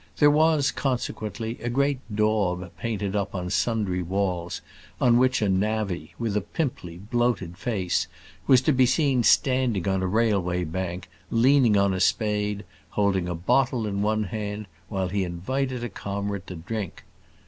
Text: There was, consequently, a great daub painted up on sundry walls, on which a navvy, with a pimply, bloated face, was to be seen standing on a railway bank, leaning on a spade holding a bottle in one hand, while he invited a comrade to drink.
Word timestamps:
There 0.17 0.31
was, 0.31 0.71
consequently, 0.71 1.59
a 1.61 1.69
great 1.69 1.99
daub 2.15 2.75
painted 2.77 3.15
up 3.15 3.35
on 3.35 3.51
sundry 3.51 4.01
walls, 4.01 4.61
on 4.99 5.19
which 5.19 5.43
a 5.43 5.47
navvy, 5.47 6.15
with 6.17 6.35
a 6.35 6.41
pimply, 6.41 6.97
bloated 6.97 7.55
face, 7.55 8.07
was 8.47 8.61
to 8.61 8.71
be 8.73 8.87
seen 8.87 9.21
standing 9.21 9.87
on 9.87 10.01
a 10.01 10.07
railway 10.07 10.63
bank, 10.63 11.07
leaning 11.29 11.77
on 11.77 11.93
a 11.93 11.99
spade 11.99 12.65
holding 12.89 13.29
a 13.29 13.35
bottle 13.35 13.85
in 13.85 14.01
one 14.01 14.23
hand, 14.23 14.65
while 14.89 15.09
he 15.09 15.23
invited 15.23 15.83
a 15.83 15.87
comrade 15.89 16.47
to 16.47 16.55
drink. 16.55 17.03